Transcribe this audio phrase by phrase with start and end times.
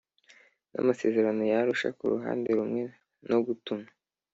[0.73, 2.83] n amasezerano y Arusha ku ruhande rumwe
[3.29, 3.87] no gutuma